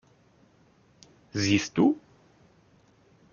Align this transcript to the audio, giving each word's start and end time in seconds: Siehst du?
Siehst 1.31 1.77
du? 1.77 1.99